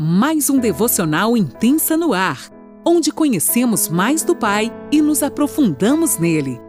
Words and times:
mais 0.00 0.48
um 0.48 0.60
devocional 0.60 1.36
intensa 1.36 1.96
no 1.96 2.12
ar, 2.12 2.52
onde 2.86 3.10
conhecemos 3.10 3.88
mais 3.88 4.22
do 4.22 4.36
Pai 4.36 4.72
e 4.92 5.02
nos 5.02 5.24
aprofundamos 5.24 6.18
nele. 6.18 6.60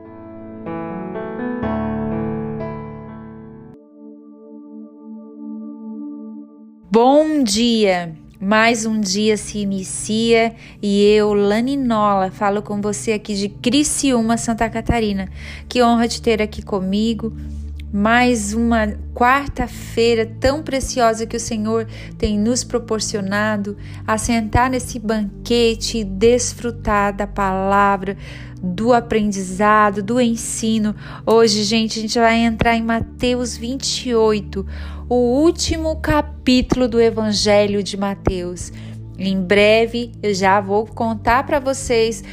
Bom 6.91 7.43
dia! 7.43 8.18
Mais 8.41 8.86
um 8.86 9.00
dia 9.00 9.36
se 9.38 9.59
inicia 9.59 10.55
e 10.82 11.04
eu, 11.11 11.34
Lani 11.34 11.75
Nola, 11.75 12.32
falo 12.32 12.61
com 12.61 12.82
você 12.82 13.11
aqui 13.11 13.36
de 13.36 13.50
Criciúma, 13.50 14.38
Santa 14.38 14.70
Catarina. 14.70 15.30
Que 15.68 15.84
honra 15.84 16.07
te 16.07 16.21
ter 16.21 16.41
aqui 16.41 16.61
comigo 16.61 17.34
mais 17.91 18.53
uma 18.53 18.87
quarta-feira 19.15 20.25
tão 20.39 20.61
preciosa 20.61 21.25
que 21.25 21.35
o 21.35 21.39
Senhor 21.39 21.88
tem 22.17 22.38
nos 22.38 22.63
proporcionado, 22.63 23.75
a 24.05 24.17
sentar 24.17 24.70
nesse 24.70 24.99
banquete 24.99 25.99
e 25.99 26.03
desfrutar 26.03 27.16
da 27.16 27.25
palavra, 27.25 28.16
do 28.61 28.94
aprendizado, 28.94 30.03
do 30.03 30.21
ensino. 30.21 30.95
Hoje, 31.25 31.63
gente, 31.63 31.97
a 31.97 32.02
gente 32.02 32.20
vai 32.20 32.38
entrar 32.38 32.75
em 32.75 32.83
Mateus 32.83 33.57
28, 33.57 34.66
o 35.09 35.16
último 35.16 35.95
capítulo 35.95 36.88
do 36.88 37.02
Evangelho 37.02 37.81
de 37.81 37.97
Mateus. 37.97 38.71
Em 39.17 39.41
breve 39.41 40.11
eu 40.21 40.33
já 40.33 40.61
vou 40.61 40.85
contar 40.85 41.44
para 41.45 41.59
vocês 41.59 42.23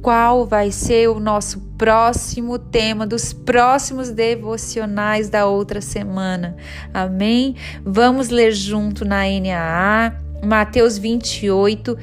qual 0.00 0.46
vai 0.46 0.70
ser 0.70 1.08
o 1.10 1.20
nosso 1.20 1.69
próximo 1.80 2.58
tema 2.58 3.06
dos 3.06 3.32
próximos 3.32 4.10
devocionais 4.10 5.30
da 5.30 5.46
outra 5.46 5.80
semana. 5.80 6.54
Amém? 6.92 7.56
Vamos 7.82 8.28
ler 8.28 8.52
junto 8.52 9.02
na 9.02 9.22
NAA, 9.22 10.14
Mateus 10.44 10.98
28, 10.98 11.96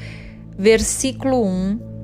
versículo 0.58 1.46
1 1.46 1.98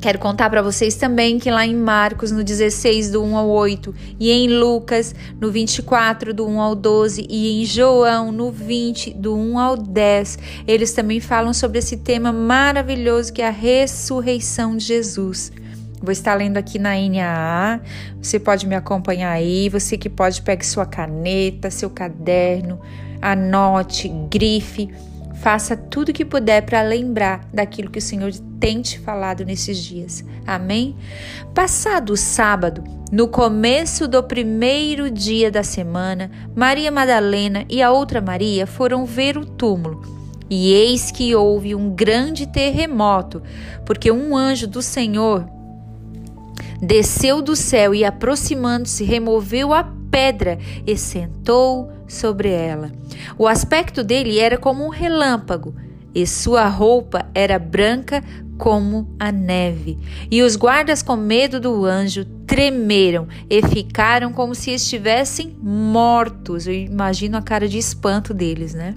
Quero 0.00 0.18
contar 0.18 0.48
para 0.48 0.62
vocês 0.62 0.94
também 0.94 1.38
que 1.38 1.50
lá 1.50 1.66
em 1.66 1.76
Marcos, 1.76 2.32
no 2.32 2.42
16, 2.42 3.10
do 3.10 3.22
1 3.22 3.36
ao 3.36 3.50
8, 3.50 3.94
e 4.18 4.30
em 4.30 4.48
Lucas, 4.48 5.14
no 5.38 5.50
24, 5.50 6.32
do 6.32 6.48
1 6.48 6.58
ao 6.58 6.74
12, 6.74 7.26
e 7.28 7.60
em 7.60 7.66
João, 7.66 8.32
no 8.32 8.50
20, 8.50 9.12
do 9.12 9.36
1 9.36 9.58
ao 9.58 9.76
10, 9.76 10.38
eles 10.66 10.94
também 10.94 11.20
falam 11.20 11.52
sobre 11.52 11.80
esse 11.80 11.98
tema 11.98 12.32
maravilhoso 12.32 13.30
que 13.30 13.42
é 13.42 13.48
a 13.48 13.50
ressurreição 13.50 14.74
de 14.74 14.86
Jesus. 14.86 15.52
Vou 16.00 16.12
estar 16.12 16.34
lendo 16.34 16.56
aqui 16.56 16.78
na 16.78 16.94
NAA, 16.94 17.80
você 18.20 18.38
pode 18.38 18.66
me 18.66 18.74
acompanhar 18.74 19.32
aí, 19.32 19.68
você 19.68 19.98
que 19.98 20.08
pode 20.08 20.40
pegue 20.42 20.64
sua 20.64 20.86
caneta, 20.86 21.70
seu 21.70 21.90
caderno, 21.90 22.80
anote, 23.20 24.08
grife 24.30 24.88
Faça 25.40 25.74
tudo 25.74 26.10
o 26.10 26.12
que 26.12 26.22
puder 26.22 26.60
para 26.66 26.82
lembrar 26.82 27.48
daquilo 27.52 27.90
que 27.90 27.98
o 27.98 28.02
Senhor 28.02 28.30
tem 28.60 28.82
te 28.82 28.98
falado 28.98 29.42
nesses 29.42 29.78
dias. 29.78 30.22
Amém? 30.46 30.94
Passado 31.54 32.12
o 32.12 32.16
sábado, 32.16 32.84
no 33.10 33.26
começo 33.26 34.06
do 34.06 34.22
primeiro 34.22 35.10
dia 35.10 35.50
da 35.50 35.62
semana, 35.62 36.30
Maria 36.54 36.90
Madalena 36.90 37.64
e 37.70 37.80
a 37.80 37.90
outra 37.90 38.20
Maria 38.20 38.66
foram 38.66 39.06
ver 39.06 39.38
o 39.38 39.46
túmulo. 39.46 40.02
E 40.50 40.74
eis 40.74 41.10
que 41.10 41.34
houve 41.34 41.74
um 41.74 41.88
grande 41.88 42.46
terremoto, 42.46 43.42
porque 43.86 44.12
um 44.12 44.36
anjo 44.36 44.66
do 44.66 44.82
Senhor 44.82 45.48
desceu 46.80 47.42
do 47.42 47.54
céu 47.54 47.94
e, 47.94 48.04
aproximando-se, 48.04 49.04
removeu 49.04 49.72
a 49.72 49.84
pedra 50.10 50.58
e 50.86 50.96
sentou 50.96 51.90
sobre 52.08 52.50
ela. 52.50 52.90
O 53.38 53.46
aspecto 53.46 54.02
dele 54.02 54.38
era 54.38 54.58
como 54.58 54.84
um 54.84 54.88
relâmpago, 54.88 55.74
e 56.14 56.26
sua 56.26 56.66
roupa 56.66 57.26
era 57.34 57.58
branca 57.58 58.22
como 58.58 59.08
a 59.18 59.32
neve. 59.32 59.98
E 60.30 60.42
os 60.42 60.56
guardas, 60.56 61.02
com 61.02 61.16
medo 61.16 61.58
do 61.58 61.84
anjo, 61.86 62.24
tremeram 62.46 63.26
e 63.48 63.62
ficaram 63.62 64.32
como 64.32 64.54
se 64.54 64.72
estivessem 64.72 65.56
mortos. 65.62 66.66
Eu 66.66 66.74
imagino 66.74 67.38
a 67.38 67.42
cara 67.42 67.68
de 67.68 67.78
espanto 67.78 68.34
deles, 68.34 68.74
né? 68.74 68.94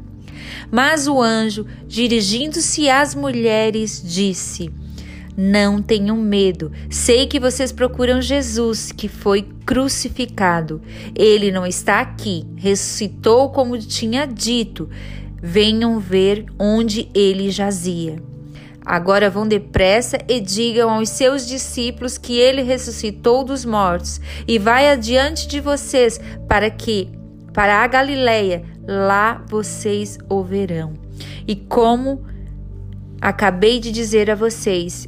Mas 0.72 1.08
o 1.08 1.22
anjo, 1.22 1.66
dirigindo-se 1.88 2.90
às 2.90 3.16
mulheres, 3.16 4.02
disse: 4.04 4.70
não 5.36 5.82
tenham 5.82 6.18
medo. 6.18 6.72
Sei 6.90 7.28
que 7.28 7.40
vocês 7.40 7.72
procuram 7.72 8.22
Jesus, 8.22 8.92
que 8.92 9.08
foi 9.08 9.48
crucificado. 9.66 10.82
Ele 11.16 11.52
não 11.52 11.66
está 11.66 12.00
aqui. 12.00 12.46
Ressuscitou 12.56 13.50
como 13.50 13.78
tinha 13.78 14.26
dito. 14.26 14.90
Venham 15.42 16.00
ver 16.00 16.46
onde 16.58 17.10
ele 17.14 17.50
jazia. 17.50 18.22
Agora 18.86 19.30
vão 19.30 19.48
depressa 19.48 20.18
e 20.28 20.42
digam 20.42 20.90
aos 20.90 21.10
seus 21.10 21.48
discípulos 21.48 22.18
que 22.18 22.38
ele 22.38 22.62
ressuscitou 22.62 23.44
dos 23.44 23.64
mortos 23.64 24.20
e 24.46 24.60
vai 24.60 24.90
adiante 24.90 25.48
de 25.48 25.62
vocês 25.62 26.20
para 26.50 26.70
que 26.70 27.10
para 27.54 27.84
a 27.84 27.88
Galileia, 27.88 28.64
lá 28.86 29.44
vocês 29.48 30.18
o 30.28 30.44
verão. 30.44 30.94
E 31.48 31.56
como 31.56 32.26
acabei 33.22 33.80
de 33.80 33.92
dizer 33.92 34.30
a 34.32 34.36
vocês, 34.36 35.08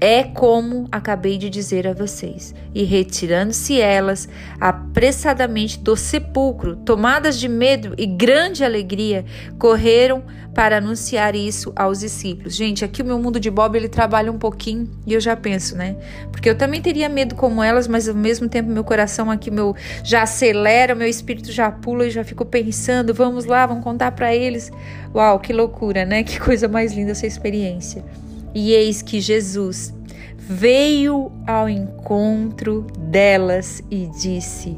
é 0.00 0.22
como 0.22 0.86
acabei 0.92 1.38
de 1.38 1.50
dizer 1.50 1.86
a 1.86 1.92
vocês. 1.92 2.54
E 2.74 2.84
retirando-se 2.84 3.80
elas 3.80 4.28
apressadamente 4.60 5.78
do 5.80 5.96
sepulcro, 5.96 6.76
tomadas 6.76 7.38
de 7.38 7.48
medo 7.48 7.94
e 7.98 8.06
grande 8.06 8.64
alegria, 8.64 9.24
correram 9.58 10.22
para 10.54 10.78
anunciar 10.78 11.36
isso 11.36 11.72
aos 11.76 12.00
discípulos. 12.00 12.54
Gente, 12.54 12.84
aqui 12.84 13.02
o 13.02 13.04
meu 13.04 13.18
mundo 13.18 13.38
de 13.38 13.50
Bob 13.50 13.76
ele 13.76 13.88
trabalha 13.88 14.30
um 14.32 14.38
pouquinho 14.38 14.90
e 15.06 15.12
eu 15.14 15.20
já 15.20 15.36
penso, 15.36 15.76
né? 15.76 15.96
Porque 16.32 16.50
eu 16.50 16.56
também 16.56 16.80
teria 16.80 17.08
medo 17.08 17.34
como 17.34 17.62
elas, 17.62 17.86
mas 17.86 18.08
ao 18.08 18.14
mesmo 18.14 18.48
tempo 18.48 18.68
meu 18.68 18.82
coração 18.82 19.30
aqui 19.30 19.50
meu 19.50 19.76
já 20.02 20.22
acelera, 20.22 20.94
meu 20.94 21.06
espírito 21.06 21.52
já 21.52 21.70
pula 21.70 22.06
e 22.06 22.10
já 22.10 22.24
fico 22.24 22.44
pensando, 22.44 23.14
vamos 23.14 23.44
lá, 23.44 23.66
vamos 23.66 23.84
contar 23.84 24.12
para 24.12 24.34
eles. 24.34 24.70
Uau, 25.14 25.38
que 25.38 25.52
loucura, 25.52 26.04
né? 26.04 26.22
Que 26.24 26.40
coisa 26.40 26.66
mais 26.66 26.92
linda 26.92 27.12
essa 27.12 27.26
experiência. 27.26 28.04
E 28.60 28.72
eis 28.72 29.02
que 29.02 29.20
Jesus 29.20 29.94
veio 30.36 31.30
ao 31.46 31.68
encontro 31.68 32.88
delas 32.98 33.80
e 33.88 34.10
disse: 34.20 34.76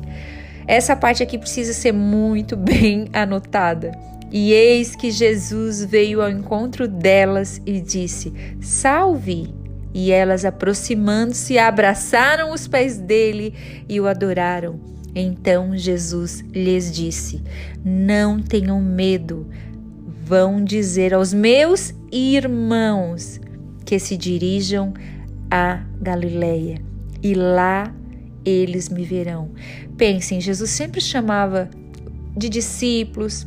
Essa 0.67 0.95
parte 0.95 1.23
aqui 1.23 1.39
precisa 1.39 1.73
ser 1.73 1.91
muito 1.91 2.59
bem 2.61 3.09
anotada. 3.11 3.91
E 4.31 4.53
eis 4.53 4.95
que 4.95 5.11
Jesus 5.11 5.83
veio 5.83 6.21
ao 6.21 6.29
encontro 6.29 6.87
delas 6.87 7.59
e 7.65 7.81
disse: 7.81 8.35
Salve! 8.61 9.49
E 9.95 10.13
elas, 10.13 10.45
aproximando-se, 10.45 11.57
abraçaram 11.57 12.53
os 12.53 12.69
pés 12.69 12.99
dele 12.99 13.55
e 13.89 13.99
o 13.99 14.07
adoraram. 14.07 14.79
Então 15.15 15.75
Jesus 15.75 16.45
lhes 16.53 16.93
disse: 16.93 17.43
Não 17.83 18.43
tenham 18.43 18.79
medo. 18.79 19.49
Vão 20.23 20.63
dizer 20.63 21.15
aos 21.15 21.33
meus 21.33 21.95
irmãos 22.13 23.41
que 23.91 23.99
se 23.99 24.17
dirijam 24.17 24.95
a 25.51 25.85
Galileia 26.01 26.81
e 27.21 27.35
lá 27.35 27.93
eles 28.45 28.89
me 28.89 29.05
verão. 29.05 29.51
Pensem, 29.97 30.41
Jesus 30.41 30.71
sempre 30.71 31.01
chamava 31.01 31.69
de 32.37 32.49
discípulos, 32.49 33.45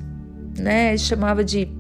né? 0.60 0.98
Chamava 0.98 1.46
de 1.46 1.72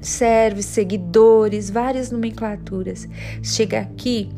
servos, 0.00 0.64
seguidores, 0.64 1.70
várias 1.70 2.12
nomenclaturas. 2.12 3.08
Chega 3.42 3.80
aqui, 3.80 4.28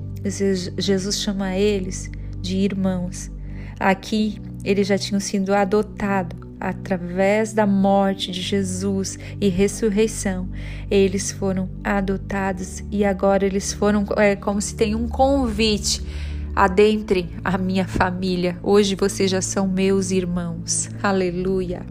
Jesus 0.79 1.21
chama 1.21 1.55
eles 1.55 2.11
de 2.41 2.57
irmãos. 2.57 3.31
Aqui 3.79 4.41
eles 4.65 4.87
já 4.87 4.97
tinham 4.97 5.21
sido 5.21 5.53
adotados 5.53 6.41
através 6.63 7.53
da 7.53 7.67
morte 7.67 8.31
de 8.31 8.41
Jesus 8.41 9.19
e 9.41 9.49
ressurreição, 9.49 10.49
eles 10.89 11.33
foram 11.33 11.69
adotados 11.83 12.85
e 12.89 13.05
agora 13.05 13.45
eles 13.45 13.73
foram 13.73 14.05
é, 14.17 14.37
como 14.37 14.63
se 14.63 14.77
tem 14.77 14.95
um 14.95 15.09
convite. 15.09 16.07
Adentre 16.55 17.31
a 17.43 17.59
minha 17.59 17.85
família. 17.89 18.59
Hoje 18.63 18.95
vocês 18.95 19.29
já 19.29 19.43
são 19.43 19.67
meus 19.67 20.13
irmãos. 20.13 20.89
Aleluia. 21.03 21.85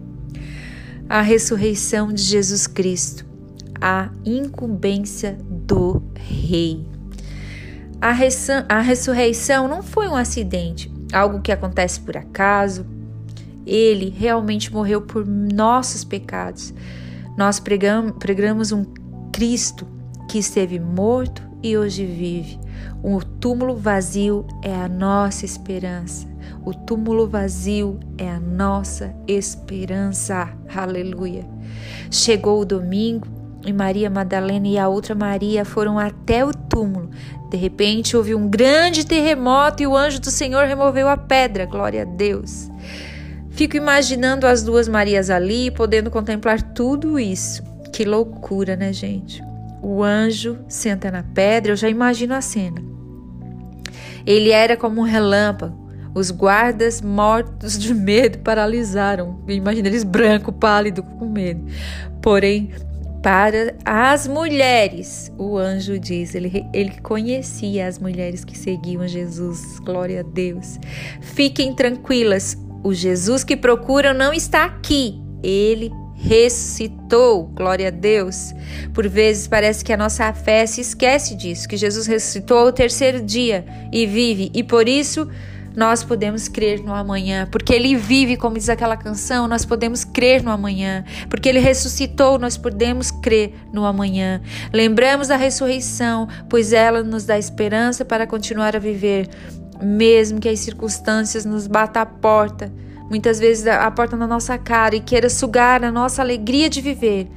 A 1.09 1.21
ressurreição 1.21 2.13
de 2.13 2.21
Jesus 2.21 2.65
Cristo, 2.65 3.25
a 3.81 4.09
incumbência 4.24 5.38
do 5.50 6.01
Rei. 6.15 6.85
A, 8.00 8.15
a 8.69 8.79
ressurreição 8.79 9.67
não 9.67 9.83
foi 9.83 10.07
um 10.07 10.15
acidente, 10.15 10.89
algo 11.12 11.41
que 11.41 11.51
acontece 11.51 12.00
por 12.00 12.15
acaso, 12.15 12.85
ele 13.65 14.09
realmente 14.09 14.71
morreu 14.71 15.01
por 15.01 15.25
nossos 15.25 16.03
pecados. 16.03 16.73
Nós 17.37 17.59
pregamos, 17.59 18.13
pregamos 18.19 18.71
um 18.71 18.85
Cristo 19.31 19.87
que 20.29 20.37
esteve 20.37 20.79
morto 20.79 21.41
e 21.63 21.77
hoje 21.77 22.05
vive. 22.05 22.59
O 23.03 23.23
túmulo 23.23 23.75
vazio 23.75 24.45
é 24.63 24.73
a 24.73 24.87
nossa 24.87 25.45
esperança. 25.45 26.27
O 26.63 26.73
túmulo 26.73 27.27
vazio 27.27 27.99
é 28.17 28.29
a 28.29 28.39
nossa 28.39 29.15
esperança. 29.27 30.49
Aleluia. 30.73 31.47
Chegou 32.09 32.61
o 32.61 32.65
domingo 32.65 33.27
e 33.65 33.73
Maria 33.73 34.09
Madalena 34.09 34.67
e 34.67 34.77
a 34.77 34.87
outra 34.87 35.15
Maria 35.15 35.65
foram 35.65 35.97
até 35.97 36.45
o 36.45 36.53
túmulo. 36.53 37.09
De 37.49 37.57
repente 37.57 38.15
houve 38.15 38.33
um 38.33 38.47
grande 38.47 39.05
terremoto 39.05 39.83
e 39.83 39.87
o 39.87 39.95
anjo 39.95 40.19
do 40.19 40.31
Senhor 40.31 40.65
removeu 40.67 41.07
a 41.07 41.17
pedra. 41.17 41.65
Glória 41.65 42.03
a 42.03 42.05
Deus. 42.05 42.69
Fico 43.51 43.77
imaginando 43.77 44.48
as 44.48 44.63
duas 44.63 44.88
Marias 44.88 45.30
ali, 45.30 45.69
podendo 45.69 46.09
contemplar 46.09 46.62
tudo 46.74 47.19
isso. 47.19 47.63
Que 47.94 48.06
loucura, 48.06 48.75
né, 48.75 48.92
gente? 48.94 49.44
O 49.81 50.03
anjo 50.03 50.59
senta 50.68 51.12
na 51.12 51.24
pedra, 51.24 51.74
eu 51.74 51.75
já 51.75 51.89
imagino 51.89 52.33
a 52.33 52.42
cena. 52.42 52.81
Ele 54.25 54.51
era 54.51 54.77
como 54.77 55.01
um 55.01 55.03
relâmpago. 55.03 55.80
Os 56.13 56.30
guardas, 56.30 57.01
mortos 57.01 57.80
de 57.80 57.94
medo, 57.94 58.39
paralisaram. 58.39 59.39
Imagina 59.48 59.88
eles 59.88 60.03
branco, 60.03 60.51
pálido, 60.51 61.03
com 61.03 61.25
medo. 61.25 61.65
Porém, 62.21 62.71
para 63.24 63.75
as 63.86 64.27
mulheres, 64.27 65.31
o 65.38 65.57
anjo 65.57 66.00
diz, 66.00 66.36
ele, 66.36 66.65
ele 66.74 67.00
conhecia 67.01 67.88
as 67.88 67.98
mulheres 67.98 68.44
que 68.44 68.57
seguiam 68.57 69.07
Jesus, 69.07 69.80
glória 69.80 70.21
a 70.21 70.24
Deus. 70.24 70.80
Fiquem 71.21 71.74
tranquilas, 71.74 72.57
o 72.83 72.93
Jesus 72.93 73.43
que 73.43 73.55
procuram 73.55 74.13
não 74.13 74.33
está 74.33 74.65
aqui, 74.65 75.21
ele 75.43 75.91
ressuscitou, 76.15 77.47
glória 77.47 77.87
a 77.87 77.91
Deus. 77.91 78.53
Por 78.93 79.07
vezes 79.07 79.47
parece 79.47 79.83
que 79.83 79.91
a 79.91 79.97
nossa 79.97 80.31
fé 80.33 80.65
se 80.65 80.81
esquece 80.81 81.35
disso, 81.35 81.67
que 81.67 81.75
Jesus 81.75 82.05
ressuscitou 82.05 82.59
ao 82.59 82.71
terceiro 82.71 83.21
dia 83.21 83.65
e 83.91 84.05
vive, 84.05 84.51
e 84.53 84.63
por 84.63 84.87
isso 84.87 85.27
nós 85.75 86.03
podemos 86.03 86.47
crer 86.47 86.83
no 86.83 86.93
amanhã, 86.93 87.47
porque 87.49 87.73
Ele 87.73 87.95
vive, 87.95 88.35
como 88.35 88.57
diz 88.57 88.69
aquela 88.69 88.97
canção, 88.97 89.47
nós 89.47 89.65
podemos 89.65 90.03
crer 90.03 90.43
no 90.43 90.51
amanhã, 90.51 91.03
porque 91.29 91.47
Ele 91.47 91.59
ressuscitou, 91.59 92.37
nós 92.37 92.57
podemos 92.57 93.09
crer 93.09 93.53
no 93.71 93.85
amanhã. 93.85 94.41
Lembramos 94.73 95.29
da 95.29 95.37
ressurreição, 95.37 96.27
pois 96.49 96.73
ela 96.73 97.03
nos 97.03 97.25
dá 97.25 97.37
esperança 97.37 98.03
para 98.03 98.27
continuar 98.27 98.75
a 98.75 98.79
viver, 98.79 99.29
mesmo 99.81 100.39
que 100.39 100.49
as 100.49 100.59
circunstâncias 100.59 101.45
nos 101.45 101.67
batam 101.67 102.01
a 102.01 102.05
porta, 102.05 102.71
muitas 103.09 103.39
vezes 103.39 103.67
a 103.67 103.89
porta 103.91 104.15
na 104.15 104.27
nossa 104.27 104.57
cara 104.57 104.95
e 104.95 105.01
queira 105.01 105.29
sugar 105.29 105.83
a 105.83 105.91
nossa 105.91 106.21
alegria 106.21 106.69
de 106.69 106.81
viver. 106.81 107.29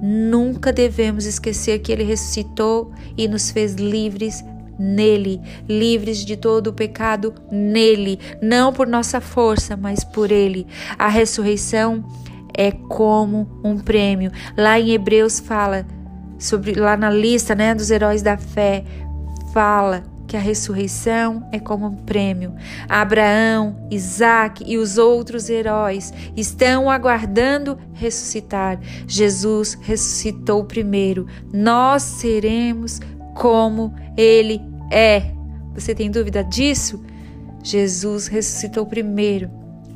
Nunca 0.00 0.72
devemos 0.72 1.24
esquecer 1.24 1.78
que 1.78 1.92
Ele 1.92 2.04
ressuscitou 2.04 2.92
e 3.16 3.26
nos 3.28 3.50
fez 3.50 3.74
livres 3.74 4.44
nele, 4.78 5.40
livres 5.68 6.24
de 6.24 6.36
todo 6.36 6.68
o 6.68 6.72
pecado 6.72 7.34
nele, 7.50 8.18
não 8.42 8.72
por 8.72 8.86
nossa 8.86 9.20
força, 9.20 9.76
mas 9.76 10.02
por 10.02 10.32
ele. 10.32 10.66
A 10.98 11.08
ressurreição 11.08 12.04
é 12.56 12.70
como 12.70 13.48
um 13.64 13.78
prêmio. 13.78 14.30
Lá 14.56 14.78
em 14.78 14.90
Hebreus 14.90 15.38
fala 15.38 15.86
sobre 16.38 16.74
lá 16.74 16.96
na 16.96 17.10
lista, 17.10 17.54
né, 17.54 17.74
dos 17.74 17.90
heróis 17.90 18.22
da 18.22 18.36
fé, 18.36 18.84
fala 19.52 20.02
que 20.34 20.38
a 20.38 20.40
ressurreição 20.40 21.48
é 21.52 21.60
como 21.60 21.86
um 21.86 21.94
prêmio. 21.94 22.56
Abraão, 22.88 23.86
Isaac 23.88 24.64
e 24.66 24.76
os 24.76 24.98
outros 24.98 25.48
heróis 25.48 26.12
estão 26.36 26.90
aguardando 26.90 27.78
ressuscitar. 27.92 28.80
Jesus 29.06 29.74
ressuscitou 29.80 30.64
primeiro. 30.64 31.28
Nós 31.52 32.02
seremos 32.02 32.98
como 33.36 33.94
ele 34.16 34.60
é. 34.90 35.30
Você 35.72 35.94
tem 35.94 36.10
dúvida 36.10 36.42
disso? 36.42 37.04
Jesus 37.62 38.26
ressuscitou 38.26 38.84
primeiro. 38.84 39.48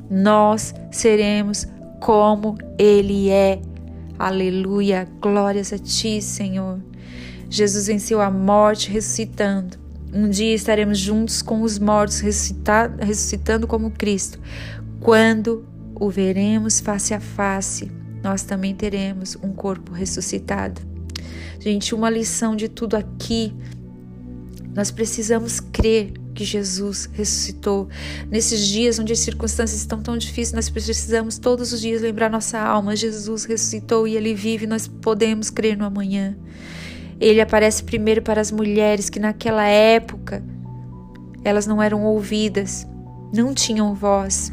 Nós 0.08 0.73
seremos 0.93 1.67
como 1.99 2.56
ele 2.79 3.29
é. 3.29 3.61
Aleluia. 4.17 5.08
Glórias 5.20 5.73
a 5.73 5.79
ti, 5.79 6.23
Senhor. 6.23 6.79
Jesus 7.50 7.88
venceu 7.88 8.20
a 8.20 8.31
morte 8.31 8.88
ressuscitando. 8.88 9.88
Um 10.12 10.28
dia 10.28 10.55
estaremos 10.55 10.99
juntos 10.99 11.43
com 11.43 11.62
os 11.62 11.78
mortos 11.78 12.20
ressuscitando 12.20 13.66
como 13.66 13.90
Cristo. 13.90 14.38
Quando 15.00 15.66
o 15.94 16.08
veremos 16.08 16.81
face 16.81 17.12
a 17.12 17.20
face, 17.20 17.90
nós 18.22 18.43
também 18.43 18.75
teremos 18.75 19.37
um 19.43 19.52
corpo 19.52 19.93
ressuscitado. 19.93 20.81
Gente, 21.60 21.94
uma 21.94 22.08
lição 22.08 22.56
de 22.56 22.69
tudo 22.69 22.96
aqui. 22.96 23.55
Nós 24.75 24.90
precisamos 24.90 25.60
crer 25.60 26.12
que 26.34 26.44
Jesus 26.44 27.11
ressuscitou. 27.12 27.88
Nesses 28.31 28.66
dias 28.66 28.99
onde 28.99 29.12
as 29.12 29.19
circunstâncias 29.19 29.81
estão 29.81 30.00
tão 30.00 30.16
difíceis, 30.16 30.52
nós 30.52 30.70
precisamos 30.70 31.37
todos 31.37 31.72
os 31.72 31.81
dias 31.81 32.00
lembrar 32.00 32.31
nossa 32.31 32.58
alma: 32.61 32.94
Jesus 32.94 33.44
ressuscitou 33.44 34.06
e 34.06 34.16
ele 34.16 34.34
vive, 34.34 34.66
nós 34.66 34.87
podemos 34.87 35.50
crer 35.50 35.76
no 35.76 35.84
amanhã. 35.84 36.37
Ele 37.20 37.41
aparece 37.41 37.82
primeiro 37.82 38.23
para 38.23 38.41
as 38.41 38.50
mulheres 38.50 39.11
que 39.11 39.19
naquela 39.19 39.67
época 39.67 40.43
elas 41.44 41.67
não 41.67 41.82
eram 41.82 42.05
ouvidas, 42.05 42.87
não 43.32 43.55
tinham 43.55 43.94
voz. 43.94 44.53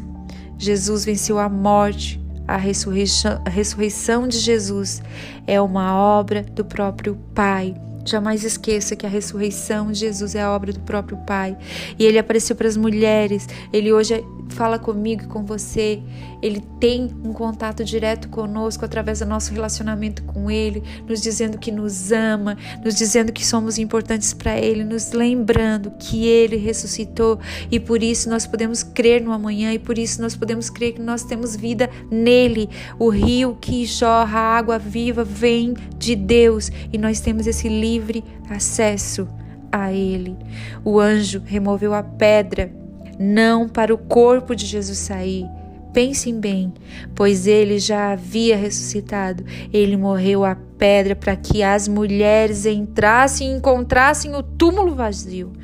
Jesus 0.58 1.04
venceu 1.04 1.38
a 1.38 1.48
morte, 1.48 2.20
a 2.46 2.56
ressurreição, 2.56 3.40
a 3.44 3.50
ressurreição 3.50 4.26
de 4.26 4.38
Jesus 4.38 5.02
é 5.46 5.60
uma 5.60 5.94
obra 5.94 6.42
do 6.42 6.64
próprio 6.64 7.16
Pai. 7.34 7.74
Jamais 8.06 8.44
esqueça 8.44 8.94
que 8.94 9.04
a 9.04 9.08
ressurreição 9.08 9.90
de 9.90 9.98
Jesus 9.98 10.34
é 10.34 10.42
a 10.42 10.50
obra 10.50 10.72
do 10.72 10.80
próprio 10.80 11.18
Pai. 11.18 11.56
E 11.98 12.04
ele 12.04 12.18
apareceu 12.18 12.54
para 12.54 12.68
as 12.68 12.76
mulheres. 12.76 13.48
Ele 13.72 13.92
hoje 13.92 14.24
fala 14.50 14.78
comigo 14.78 15.24
e 15.24 15.26
com 15.26 15.44
você. 15.44 16.00
Ele 16.42 16.62
tem 16.78 17.10
um 17.24 17.32
contato 17.32 17.84
direto 17.84 18.28
conosco 18.28 18.84
através 18.84 19.18
do 19.20 19.26
nosso 19.26 19.52
relacionamento 19.52 20.22
com 20.24 20.50
Ele, 20.50 20.82
nos 21.08 21.20
dizendo 21.20 21.58
que 21.58 21.72
nos 21.72 22.12
ama, 22.12 22.56
nos 22.84 22.94
dizendo 22.94 23.32
que 23.32 23.44
somos 23.44 23.78
importantes 23.78 24.32
para 24.32 24.56
Ele, 24.58 24.84
nos 24.84 25.12
lembrando 25.12 25.90
que 25.98 26.26
Ele 26.26 26.56
ressuscitou 26.56 27.38
e 27.70 27.80
por 27.80 28.02
isso 28.02 28.28
nós 28.28 28.46
podemos 28.46 28.82
crer 28.82 29.22
no 29.22 29.32
amanhã 29.32 29.72
e 29.72 29.78
por 29.78 29.98
isso 29.98 30.20
nós 30.20 30.36
podemos 30.36 30.70
crer 30.70 30.92
que 30.92 31.00
nós 31.00 31.24
temos 31.24 31.56
vida 31.56 31.90
nele. 32.10 32.68
O 32.98 33.08
rio 33.08 33.56
que 33.60 33.84
jorra 33.84 34.38
água 34.38 34.78
viva 34.78 35.24
vem 35.24 35.74
de 35.98 36.14
Deus 36.14 36.70
e 36.92 36.98
nós 36.98 37.20
temos 37.20 37.46
esse 37.46 37.68
livre 37.96 38.22
acesso 38.50 39.26
a 39.72 39.92
Ele. 39.92 40.36
O 40.84 41.00
anjo 41.00 41.42
removeu 41.44 41.94
a 41.94 42.02
pedra 42.02 42.70
não 43.18 43.68
para 43.68 43.94
o 43.94 43.98
corpo 43.98 44.54
de 44.54 44.66
Jesus 44.66 44.98
sair. 44.98 45.46
Pensem 45.92 46.38
bem, 46.38 46.74
pois 47.14 47.46
ele 47.46 47.78
já 47.78 48.12
havia 48.12 48.54
ressuscitado. 48.54 49.42
Ele 49.72 49.96
morreu 49.96 50.44
a 50.44 50.54
pedra 50.54 51.16
para 51.16 51.34
que 51.34 51.62
as 51.62 51.88
mulheres 51.88 52.66
entrassem 52.66 53.50
e 53.50 53.56
encontrassem 53.56 54.34
o 54.34 54.42
túmulo 54.42 54.94
vazio. 54.94 55.54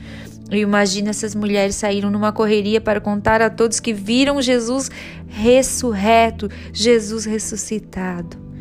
E 0.50 0.56
imagina 0.56 1.10
essas 1.10 1.34
mulheres 1.34 1.76
saíram 1.76 2.10
numa 2.10 2.32
correria 2.32 2.80
para 2.80 3.00
contar 3.00 3.42
a 3.42 3.50
todos 3.50 3.78
que 3.78 3.92
viram 3.92 4.40
Jesus 4.40 4.90
ressurreto, 5.28 6.48
Jesus 6.72 7.26
ressuscitado. 7.26 8.51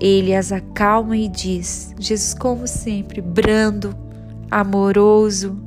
Ele 0.00 0.34
as 0.34 0.52
acalma 0.52 1.16
e 1.16 1.28
diz: 1.28 1.94
Jesus, 1.98 2.34
como 2.34 2.66
sempre, 2.66 3.20
brando, 3.20 3.96
amoroso, 4.50 5.58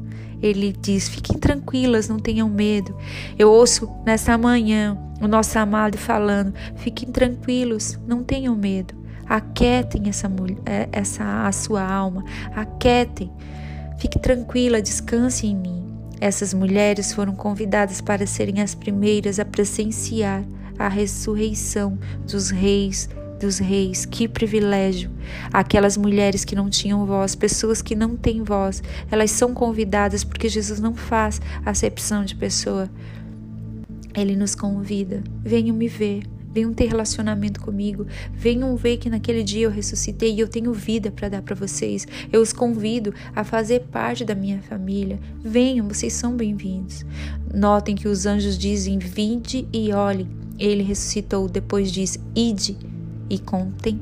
ele 0.41 0.71
diz: 0.71 1.09
fiquem 1.09 1.37
tranquilas, 1.37 2.07
não 2.07 2.19
tenham 2.19 2.49
medo. 2.49 2.95
Eu 3.37 3.51
ouço 3.51 3.89
nessa 4.05 4.37
manhã 4.37 4.97
o 5.21 5.27
nosso 5.27 5.57
amado 5.57 5.97
falando: 5.97 6.53
fiquem 6.75 7.11
tranquilos, 7.11 7.99
não 8.07 8.23
tenham 8.23 8.55
medo. 8.55 8.95
Aquietem 9.27 10.09
essa, 10.09 10.31
é, 10.65 10.89
essa 10.91 11.45
a 11.45 11.51
sua 11.51 11.83
alma, 11.83 12.23
aquietem. 12.55 13.31
Fique 13.99 14.17
tranquila, 14.17 14.81
descanse 14.81 15.45
em 15.45 15.55
mim. 15.55 15.85
Essas 16.21 16.53
mulheres 16.53 17.13
foram 17.13 17.35
convidadas 17.35 18.01
para 18.01 18.25
serem 18.25 18.61
as 18.61 18.73
primeiras 18.73 19.39
a 19.39 19.45
presenciar 19.45 20.43
a 20.77 20.87
ressurreição 20.87 21.97
dos 22.25 22.49
reis 22.49 23.09
dos 23.39 23.57
reis, 23.57 24.05
que 24.05 24.27
privilégio! 24.27 25.09
Aquelas 25.51 25.97
mulheres 25.97 26.43
que 26.43 26.55
não 26.55 26.69
tinham 26.69 27.05
voz, 27.05 27.33
pessoas 27.33 27.81
que 27.81 27.95
não 27.95 28.15
têm 28.15 28.43
voz, 28.43 28.83
elas 29.09 29.31
são 29.31 29.53
convidadas 29.53 30.23
porque 30.23 30.49
Jesus 30.49 30.79
não 30.79 30.93
faz 30.93 31.41
acepção 31.65 32.23
de 32.25 32.35
pessoa. 32.35 32.89
Ele 34.13 34.35
nos 34.35 34.53
convida: 34.53 35.23
venham 35.41 35.75
me 35.75 35.87
ver, 35.87 36.23
venham 36.53 36.73
ter 36.73 36.87
relacionamento 36.87 37.61
comigo, 37.61 38.05
venham 38.33 38.75
ver 38.75 38.97
que 38.97 39.09
naquele 39.09 39.43
dia 39.43 39.65
eu 39.65 39.71
ressuscitei 39.71 40.33
e 40.33 40.39
eu 40.39 40.47
tenho 40.47 40.73
vida 40.73 41.09
para 41.09 41.29
dar 41.29 41.41
para 41.41 41.55
vocês. 41.55 42.05
Eu 42.31 42.41
os 42.41 42.51
convido 42.51 43.13
a 43.35 43.43
fazer 43.43 43.81
parte 43.91 44.25
da 44.25 44.35
minha 44.35 44.61
família. 44.61 45.19
Venham, 45.39 45.87
vocês 45.87 46.13
são 46.13 46.35
bem-vindos. 46.35 47.05
Notem 47.53 47.95
que 47.95 48.07
os 48.07 48.25
anjos 48.25 48.57
dizem: 48.57 48.99
vinde 48.99 49.67
e 49.71 49.93
olhem. 49.93 50.27
Ele 50.57 50.83
ressuscitou, 50.83 51.47
depois 51.47 51.89
diz: 51.91 52.19
ide 52.35 52.77
e 53.29 53.39
contem 53.39 53.99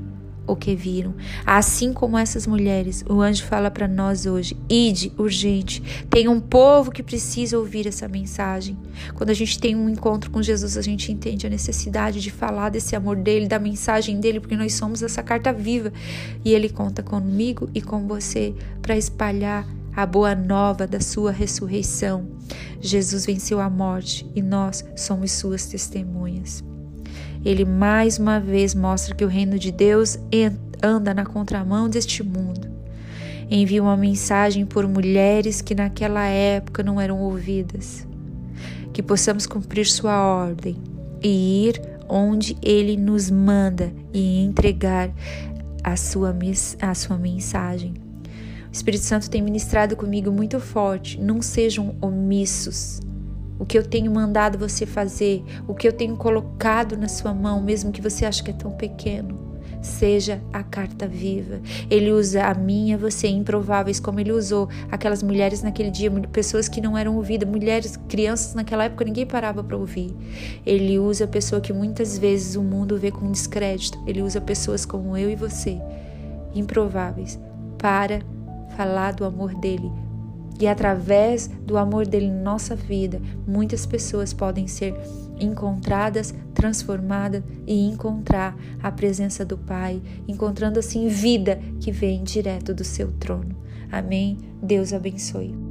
o 0.48 0.56
que 0.56 0.74
viram. 0.76 1.14
Assim 1.46 1.92
como 1.92 2.18
essas 2.18 2.48
mulheres, 2.48 3.04
o 3.08 3.22
anjo 3.22 3.44
fala 3.44 3.70
para 3.70 3.88
nós 3.88 4.26
hoje: 4.26 4.58
ide 4.70 5.12
urgente. 5.18 5.84
Tem 6.10 6.28
um 6.28 6.40
povo 6.40 6.92
que 6.92 7.04
precisa 7.04 7.58
ouvir 7.58 7.86
essa 7.86 8.08
mensagem. 8.08 8.78
Quando 9.14 9.30
a 9.30 9.34
gente 9.34 9.60
tem 9.60 9.76
um 9.76 9.90
encontro 9.90 10.32
com 10.32 10.42
Jesus, 10.42 10.78
a 10.78 10.82
gente 10.82 11.12
entende 11.12 11.46
a 11.46 11.50
necessidade 11.50 12.22
de 12.22 12.32
falar 12.32 12.70
desse 12.70 12.96
amor 12.96 13.18
dele, 13.18 13.48
da 13.48 13.60
mensagem 13.60 14.20
dele, 14.20 14.40
porque 14.40 14.56
nós 14.56 14.74
somos 14.74 15.04
essa 15.04 15.22
carta 15.22 15.52
viva 15.52 15.92
e 16.44 16.54
ele 16.54 16.70
conta 16.70 17.04
comigo 17.04 17.70
e 17.76 17.82
com 17.82 18.08
você 18.08 18.56
para 18.82 18.98
espalhar 18.98 19.68
a 19.96 20.06
boa 20.06 20.36
nova 20.36 20.88
da 20.88 21.02
sua 21.02 21.32
ressurreição. 21.32 22.28
Jesus 22.80 23.26
venceu 23.26 23.60
a 23.60 23.70
morte 23.70 24.30
e 24.36 24.42
nós 24.42 24.86
somos 24.96 25.32
suas 25.32 25.66
testemunhas 25.66 26.64
ele 27.48 27.64
mais 27.64 28.20
uma 28.20 28.42
vez 28.42 28.76
mostra 28.76 29.16
que 29.16 29.24
o 29.24 29.28
reino 29.28 29.58
de 29.58 29.72
Deus 29.72 30.20
anda 30.84 31.14
na 31.14 31.26
contramão 31.26 31.88
deste 31.88 32.22
mundo. 32.22 32.68
Envia 33.50 33.82
uma 33.82 33.96
mensagem 33.96 34.66
por 34.66 34.86
mulheres 34.86 35.62
que 35.62 35.74
naquela 35.74 36.26
época 36.26 36.84
não 36.84 37.00
eram 37.00 37.22
ouvidas. 37.22 38.06
Que 38.92 39.02
possamos 39.02 39.46
cumprir 39.46 39.86
sua 39.86 40.22
ordem 40.22 40.76
e 41.24 41.70
ir 41.70 41.82
onde 42.10 42.58
ele 42.62 42.98
nos 42.98 43.32
manda 43.32 43.94
e 44.14 44.44
entregar 44.44 45.10
a 45.82 45.96
sua, 45.96 46.36
a 46.82 46.94
sua 46.94 47.18
mensagem. 47.18 47.94
O 48.68 48.74
Espírito 48.74 49.06
Santo 49.06 49.30
tem 49.30 49.42
ministrado 49.42 49.96
comigo 49.96 50.30
muito 50.34 50.60
forte. 50.60 51.18
Não 51.18 51.42
sejam 51.42 51.96
omissos 52.02 53.00
o 53.60 53.66
que 53.66 53.78
eu 53.78 53.84
tenho 53.84 54.12
mandado 54.12 54.58
você 54.58 54.86
fazer, 54.86 55.44
o 55.68 55.74
que 55.74 55.88
eu 55.88 55.94
tenho 55.94 56.16
colocado 56.16 56.98
na 56.98 57.08
sua 57.08 57.34
mão, 57.34 57.62
mesmo 57.62 57.92
que 57.92 58.02
você 58.02 58.26
ache 58.26 58.44
que 58.44 58.52
é 58.52 58.54
tão 58.54 58.72
pequeno. 58.72 59.48
Seja 59.82 60.42
a 60.52 60.64
carta 60.64 61.08
viva. 61.08 61.62
Ele 61.90 62.12
usa 62.12 62.46
a 62.46 62.54
minha, 62.54 62.98
você 62.98 63.28
improváveis, 63.28 64.00
como 64.00 64.20
ele 64.20 64.32
usou 64.32 64.68
aquelas 64.92 65.22
mulheres 65.22 65.62
naquele 65.62 65.92
dia, 65.92 66.10
pessoas 66.32 66.68
que 66.68 66.82
não 66.82 66.98
eram 66.98 67.16
ouvidas, 67.16 67.48
mulheres, 67.48 67.96
crianças 68.10 68.54
naquela 68.54 68.86
época, 68.86 69.06
ninguém 69.06 69.26
parava 69.26 69.64
para 69.64 69.78
ouvir. 69.78 70.14
Ele 70.66 70.98
usa 71.00 71.26
a 71.26 71.28
pessoa 71.28 71.62
que 71.62 71.72
muitas 71.72 72.18
vezes 72.18 72.56
o 72.56 72.64
mundo 72.64 72.98
vê 72.98 73.12
com 73.12 73.32
descrédito. 73.32 74.02
Ele 74.08 74.22
usa 74.22 74.42
pessoas 74.42 74.86
como 74.86 75.16
eu 75.16 75.30
e 75.30 75.36
você, 75.36 75.80
improváveis, 76.56 77.40
para 77.78 78.22
falar 78.76 79.14
do 79.14 79.26
amor 79.26 79.56
dele, 79.56 79.92
e 80.60 80.68
através 80.68 81.48
do 81.48 81.78
amor 81.78 82.08
dele 82.08 82.26
em 82.26 82.34
nossa 82.34 82.76
vida, 82.76 83.22
muitas 83.48 83.86
pessoas 83.86 84.34
podem 84.34 84.68
ser 84.68 84.96
encontradas, 85.40 86.34
transformadas 86.54 87.44
e 87.66 87.88
encontrar 87.88 88.58
a 88.82 88.92
presença 88.92 89.46
do 89.46 89.58
Pai, 89.58 90.02
encontrando 90.28 90.80
assim 90.80 91.08
vida 91.08 91.60
que 91.80 91.92
vem 91.92 92.24
direto 92.24 92.74
do 92.74 92.84
seu 92.84 93.12
trono. 93.14 93.56
Amém. 93.92 94.38
Deus 94.62 94.94
abençoe. 94.94 95.67